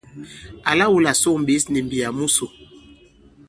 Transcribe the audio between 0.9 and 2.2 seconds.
wu là sôŋ ɓěs nì m̀mbiyà